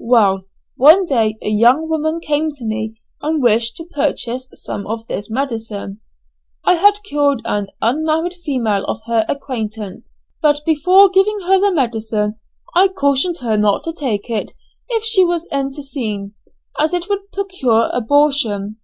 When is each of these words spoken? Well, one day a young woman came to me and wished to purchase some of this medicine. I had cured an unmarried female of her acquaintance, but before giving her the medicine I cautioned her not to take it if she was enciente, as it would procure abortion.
Well, 0.00 0.44
one 0.76 1.06
day 1.06 1.38
a 1.40 1.48
young 1.48 1.88
woman 1.88 2.20
came 2.20 2.52
to 2.52 2.64
me 2.66 3.00
and 3.22 3.42
wished 3.42 3.76
to 3.78 3.86
purchase 3.86 4.46
some 4.52 4.86
of 4.86 5.06
this 5.06 5.30
medicine. 5.30 6.00
I 6.62 6.74
had 6.74 7.02
cured 7.04 7.40
an 7.46 7.68
unmarried 7.80 8.34
female 8.34 8.84
of 8.84 9.00
her 9.06 9.24
acquaintance, 9.30 10.12
but 10.42 10.60
before 10.66 11.08
giving 11.08 11.40
her 11.46 11.58
the 11.58 11.70
medicine 11.72 12.38
I 12.74 12.88
cautioned 12.88 13.38
her 13.38 13.56
not 13.56 13.82
to 13.84 13.94
take 13.94 14.28
it 14.28 14.52
if 14.90 15.04
she 15.04 15.24
was 15.24 15.48
enciente, 15.50 16.32
as 16.78 16.92
it 16.92 17.08
would 17.08 17.32
procure 17.32 17.88
abortion. 17.94 18.76